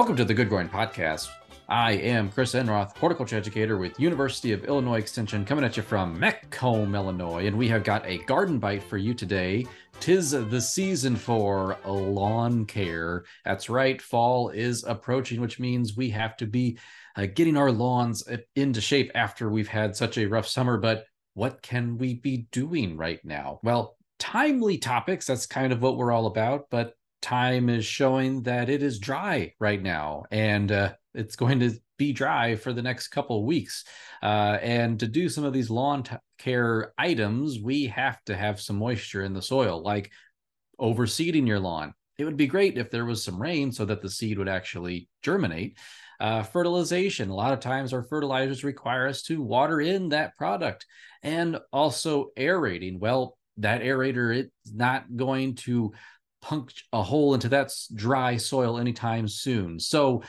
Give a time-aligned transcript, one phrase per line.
[0.00, 1.28] Welcome to the Good Growing Podcast.
[1.68, 6.18] I am Chris Enroth, horticulture educator with University of Illinois Extension, coming at you from
[6.18, 9.66] Macomb, Illinois, and we have got a garden bite for you today.
[10.00, 13.24] Tis the season for lawn care.
[13.44, 16.78] That's right, fall is approaching, which means we have to be
[17.14, 18.26] uh, getting our lawns
[18.56, 20.78] into shape after we've had such a rough summer.
[20.78, 21.04] But
[21.34, 23.60] what can we be doing right now?
[23.62, 28.68] Well, timely topics, that's kind of what we're all about, but time is showing that
[28.68, 30.24] it is dry right now.
[30.30, 33.84] And uh, it's going to be dry for the next couple weeks.
[34.22, 38.60] Uh, and to do some of these lawn t- care items, we have to have
[38.60, 40.10] some moisture in the soil, like
[40.80, 41.92] overseeding your lawn.
[42.18, 45.08] It would be great if there was some rain so that the seed would actually
[45.22, 45.78] germinate.
[46.20, 47.30] Uh, fertilization.
[47.30, 50.84] A lot of times our fertilizers require us to water in that product
[51.22, 52.98] and also aerating.
[53.00, 55.92] Well, that aerator it's not going to
[56.40, 59.78] punch a hole into that dry soil anytime soon.
[59.78, 60.22] So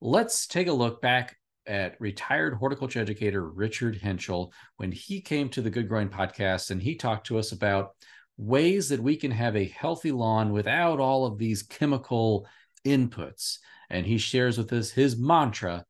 [0.00, 1.36] let's take a look back
[1.66, 6.82] at retired horticulture educator Richard Hentschel when he came to the Good Growing podcast and
[6.82, 7.94] he talked to us about
[8.36, 12.46] ways that we can have a healthy lawn without all of these chemical
[12.84, 13.58] inputs.
[13.90, 15.84] And he shares with us his mantra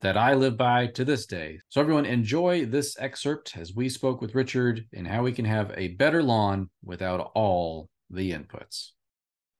[0.00, 1.58] that I live by to this day.
[1.68, 5.72] So, everyone, enjoy this excerpt as we spoke with Richard and how we can have
[5.76, 8.90] a better lawn without all the inputs.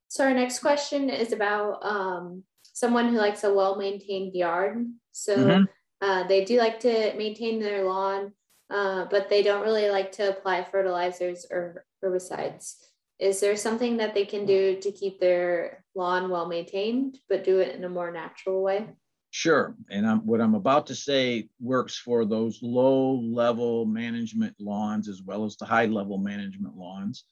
[0.08, 4.86] So, our next question is about um, someone who likes a well maintained yard.
[5.12, 5.64] So mm-hmm.
[6.00, 8.32] uh, they do like to maintain their lawn,
[8.70, 12.76] uh, but they don't really like to apply fertilizers or herbicides.
[13.18, 17.58] Is there something that they can do to keep their lawn well maintained, but do
[17.58, 18.86] it in a more natural way?
[19.32, 19.76] Sure.
[19.90, 25.22] And I'm, what I'm about to say works for those low level management lawns as
[25.22, 27.24] well as the high level management lawns.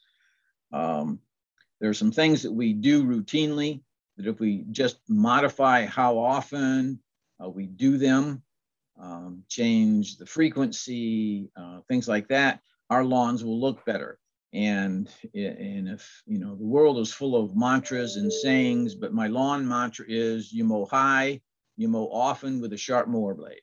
[0.73, 1.21] Um,
[1.81, 3.83] there are some things that we do routinely
[4.17, 7.01] that if we just modify how often
[7.43, 8.43] uh, we do them,
[9.01, 12.61] um, change the frequency, uh, things like that,
[12.91, 14.19] our lawns will look better.
[14.53, 19.29] And, and if, you know, the world is full of mantras and sayings, but my
[19.29, 21.41] lawn mantra is you mow high,
[21.77, 23.61] you mow often with a sharp mower blade.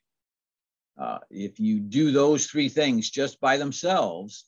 [0.97, 4.45] Uh, if you do those three things just by themselves,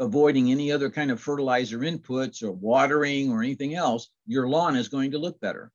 [0.00, 4.88] avoiding any other kind of fertilizer inputs or watering or anything else, your lawn is
[4.88, 5.70] going to look better.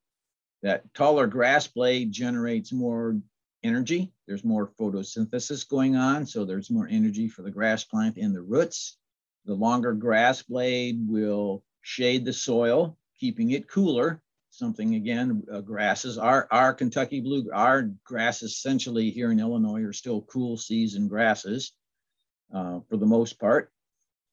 [0.63, 3.17] That taller grass blade generates more
[3.63, 4.11] energy.
[4.27, 8.41] There's more photosynthesis going on, so there's more energy for the grass plant in the
[8.41, 8.97] roots.
[9.45, 14.21] The longer grass blade will shade the soil, keeping it cooler.
[14.49, 16.17] Something again, uh, grasses.
[16.17, 21.73] Our our Kentucky blue, our grasses essentially here in Illinois are still cool season grasses
[22.53, 23.71] uh, for the most part.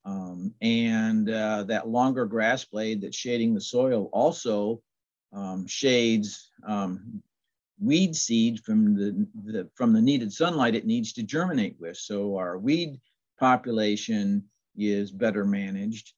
[0.05, 4.83] Um, and uh, that longer grass blade that's shading the soil also
[5.33, 7.23] um, shades um,
[7.81, 11.97] weed seed from the, the, from the needed sunlight it needs to germinate with.
[11.97, 13.01] So our weed
[13.39, 14.45] population
[14.77, 16.13] is better managed.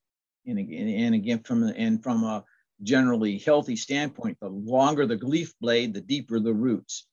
[0.47, 2.45] And again, and again from and from a
[2.83, 7.07] generally healthy standpoint, the longer the leaf blade, the deeper the roots.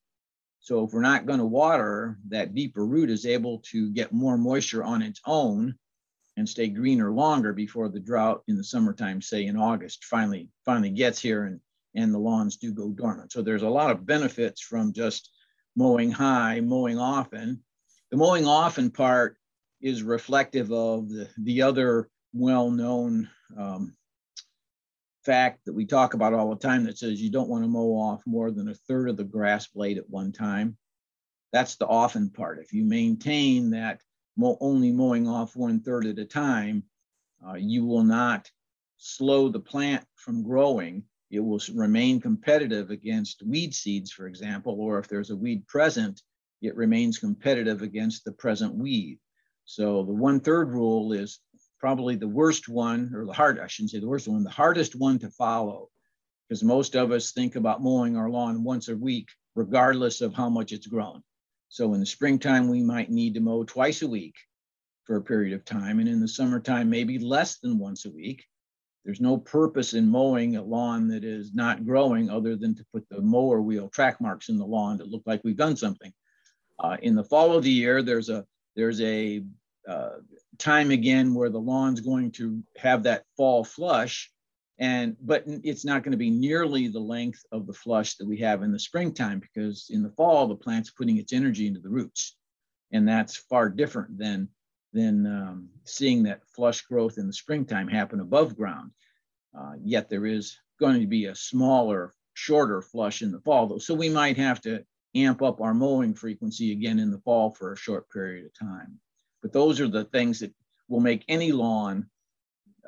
[0.59, 4.38] So if we're not going to water, that deeper root is able to get more
[4.38, 5.76] moisture on its own
[6.38, 10.90] and stay greener longer before the drought in the summertime, say in August, finally finally
[10.90, 11.59] gets here and
[11.96, 13.31] and the lawns do go dormant.
[13.31, 15.30] So there's a lot of benefits from just
[15.75, 17.64] mowing high, mowing often.
[18.12, 19.38] The mowing often part
[19.81, 23.96] is reflective of the, the other well-known um,
[25.25, 27.94] fact that we talk about all the time that says you don't want to mow
[27.96, 30.78] off more than a third of the grass blade at one time.
[31.52, 32.59] That's the often part.
[32.59, 34.02] If you maintain that
[34.40, 36.84] only mowing off one third at a time,
[37.47, 38.50] uh, you will not
[38.97, 41.03] slow the plant from growing.
[41.30, 46.22] It will remain competitive against weed seeds, for example, or if there's a weed present,
[46.62, 49.20] it remains competitive against the present weed.
[49.66, 51.40] So the one third rule is
[51.80, 54.96] probably the worst one, or the hard, I shouldn't say the worst one, the hardest
[54.96, 55.90] one to follow,
[56.47, 60.50] because most of us think about mowing our lawn once a week, regardless of how
[60.50, 61.23] much it's grown.
[61.72, 64.35] So in the springtime, we might need to mow twice a week
[65.06, 66.00] for a period of time.
[66.00, 68.46] And in the summertime, maybe less than once a week.
[69.06, 73.08] There's no purpose in mowing a lawn that is not growing other than to put
[73.09, 76.12] the mower wheel track marks in the lawn to look like we've done something.
[76.78, 78.46] Uh, in the fall of the year, there's a
[78.76, 79.41] there's a
[79.88, 80.18] uh,
[80.58, 84.29] time again where the lawn's going to have that fall flush
[84.82, 88.38] and but it's not going to be nearly the length of the flush that we
[88.38, 91.90] have in the springtime because in the fall the plant's putting its energy into the
[91.90, 92.36] roots
[92.92, 94.50] and that's far different than
[94.94, 98.92] than um, seeing that flush growth in the springtime happen above ground
[99.58, 103.78] uh, yet there is going to be a smaller shorter flush in the fall though.
[103.78, 104.84] So we might have to
[105.16, 109.00] amp up our mowing frequency again in the fall for a short period of time.
[109.42, 110.54] But those are the things that
[110.88, 112.10] will make any lawn,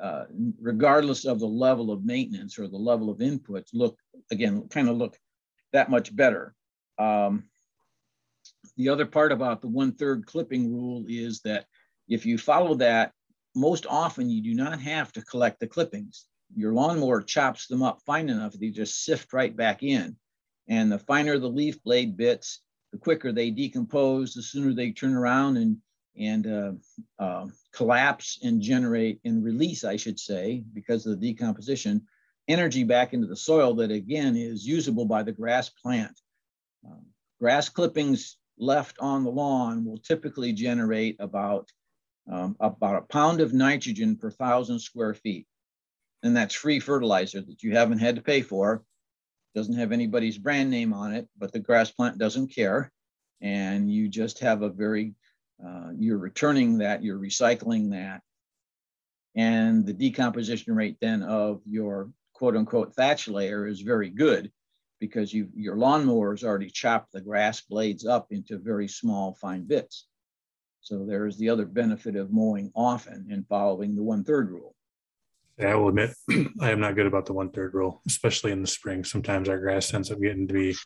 [0.00, 0.24] uh,
[0.60, 3.98] regardless of the level of maintenance or the level of inputs, look
[4.30, 5.16] again, kind of look
[5.72, 6.54] that much better.
[6.98, 7.44] Um,
[8.76, 11.66] the other part about the one third clipping rule is that
[12.08, 13.12] if you follow that,
[13.54, 16.26] most often you do not have to collect the clippings.
[16.56, 20.16] Your lawnmower chops them up fine enough that they just sift right back in.
[20.68, 22.60] And the finer the leaf blade bits,
[22.92, 25.78] the quicker they decompose, the sooner they turn around and
[26.18, 26.72] and uh,
[27.18, 32.02] uh, collapse and generate and release, I should say, because of the decomposition,
[32.46, 36.18] energy back into the soil that again is usable by the grass plant.
[36.86, 37.06] Um,
[37.40, 41.70] grass clippings left on the lawn will typically generate about,
[42.30, 45.46] um, about a pound of nitrogen per thousand square feet.
[46.22, 48.82] And that's free fertilizer that you haven't had to pay for.
[49.54, 52.92] Doesn't have anybody's brand name on it, but the grass plant doesn't care.
[53.40, 55.14] And you just have a very,
[55.64, 58.22] uh, you're returning that, you're recycling that.
[59.36, 64.50] And the decomposition rate then of your quote unquote thatch layer is very good
[65.00, 69.66] because you your lawnmower has already chopped the grass blades up into very small, fine
[69.66, 70.06] bits.
[70.80, 74.74] So there's the other benefit of mowing often and following the one third rule.
[75.58, 76.14] Yeah, I will admit
[76.60, 79.04] I am not good about the one third rule, especially in the spring.
[79.04, 80.76] Sometimes our grass ends up getting to be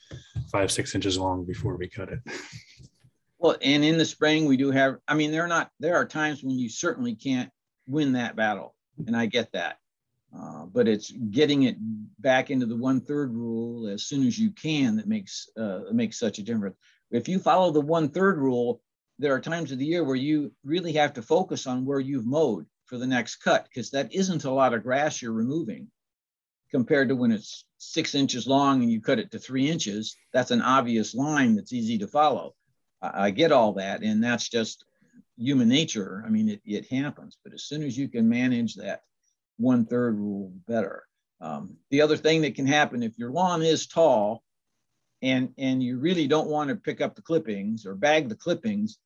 [0.52, 2.20] five, six inches long before we cut it.
[3.38, 6.04] Well, and in the spring we do have, I mean, there are not, there are
[6.04, 7.50] times when you certainly can't
[7.86, 8.74] win that battle.
[9.06, 9.78] And I get that.
[10.36, 11.76] Uh, but it's getting it
[12.20, 16.18] back into the one third rule as soon as you can that makes uh, makes
[16.18, 16.76] such a difference.
[17.10, 18.82] If you follow the one third rule,
[19.18, 22.26] there are times of the year where you really have to focus on where you've
[22.26, 25.88] mowed for the next cut because that isn't a lot of grass you're removing
[26.70, 30.14] compared to when it's six inches long and you cut it to three inches.
[30.34, 32.54] That's an obvious line that's easy to follow.
[33.00, 34.84] I, get all that, and that's just
[35.36, 36.22] human nature.
[36.26, 37.38] I mean, it, it happens.
[37.44, 39.02] But as soon as you can manage that
[39.56, 41.04] one third rule better.
[41.40, 44.42] Um, the other thing that can happen if your lawn is tall
[45.22, 48.98] and, and you really don't want to pick up the clippings or bag the clippings,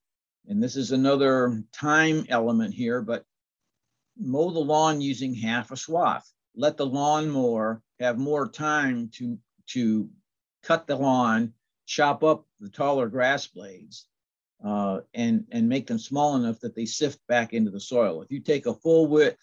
[0.48, 3.24] and this is another time element here, but
[4.18, 6.30] mow the lawn using half a swath.
[6.54, 10.10] Let the lawnmower have more time to, to
[10.62, 11.54] cut the lawn,
[11.92, 14.06] chop up the taller grass blades,
[14.64, 18.22] uh, and, and make them small enough that they sift back into the soil.
[18.22, 19.42] If you take a full width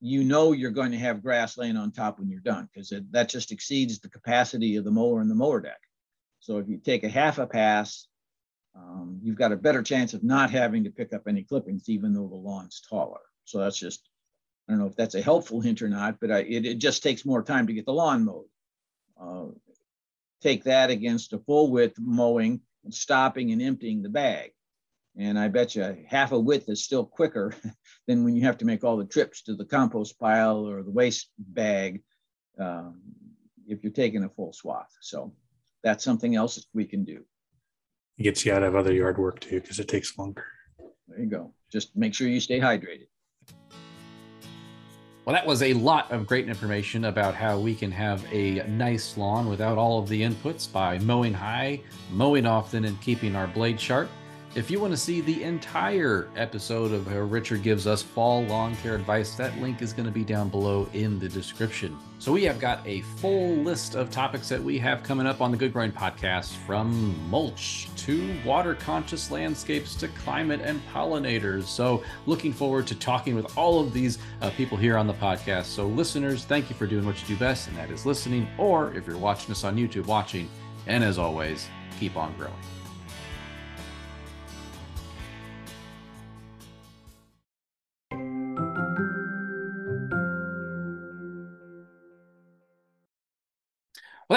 [0.00, 3.28] you know you're going to have grass laying on top when you're done because that
[3.28, 5.80] just exceeds the capacity of the mower and the mower deck.
[6.40, 8.06] So if you take a half a pass,
[8.74, 12.14] um, you've got a better chance of not having to pick up any clippings, even
[12.14, 13.20] though the lawn's taller.
[13.44, 14.08] So that's just,
[14.68, 17.02] I don't know if that's a helpful hint or not, but I, it, it just
[17.02, 18.46] takes more time to get the lawn mowed.
[19.20, 19.52] Uh,
[20.40, 24.52] take that against a full width mowing and stopping and emptying the bag.
[25.16, 27.54] And I bet you half a width is still quicker
[28.06, 30.90] than when you have to make all the trips to the compost pile or the
[30.90, 32.02] waste bag
[32.58, 33.00] um,
[33.66, 34.90] if you're taking a full swath.
[35.00, 35.32] So
[35.82, 37.24] that's something else we can do.
[38.18, 40.44] It gets you out of other yard work too because it takes longer.
[41.08, 41.54] There you go.
[41.72, 43.08] Just make sure you stay hydrated.
[45.26, 49.18] Well, that was a lot of great information about how we can have a nice
[49.18, 53.78] lawn without all of the inputs by mowing high, mowing often, and keeping our blade
[53.78, 54.08] sharp.
[54.56, 58.74] If you want to see the entire episode of how Richard gives us fall lawn
[58.74, 61.96] care advice, that link is going to be down below in the description.
[62.18, 65.52] So we have got a full list of topics that we have coming up on
[65.52, 71.66] the Good Growing Podcast from mulch to water conscious landscapes to climate and pollinators.
[71.66, 75.66] So looking forward to talking with all of these uh, people here on the podcast.
[75.66, 78.92] So listeners, thank you for doing what you do best, and that is listening, or
[78.94, 80.50] if you're watching us on YouTube, watching.
[80.88, 81.68] And as always,
[82.00, 82.79] keep on growing.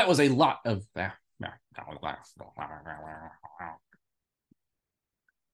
[0.04, 0.84] That was a lot of.
[3.62, 3.72] Uh,